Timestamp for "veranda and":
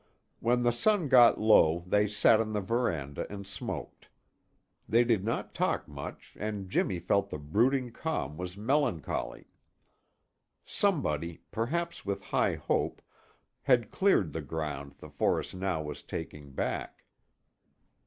2.59-3.45